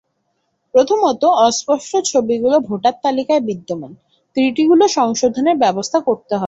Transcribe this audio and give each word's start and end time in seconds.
প্রথমত, 0.73 1.23
অস্পষ্ট 1.41 1.91
ছবিযুক্ত 2.05 2.55
ভোটার 2.67 2.95
তালিকায় 3.03 3.41
বিদ্যমান 3.41 3.91
ত্রুটিগুলো 4.37 4.83
সংশোধনের 4.97 5.55
ব্যবস্থা 5.57 5.99
করতে 5.99 6.31
হবে। 6.33 6.39